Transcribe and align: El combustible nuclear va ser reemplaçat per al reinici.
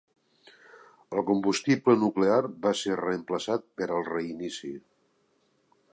El 1.17 1.21
combustible 1.27 1.95
nuclear 2.05 2.39
va 2.65 2.73
ser 2.81 2.97
reemplaçat 3.03 3.69
per 3.83 3.89
al 3.99 4.11
reinici. 4.11 4.75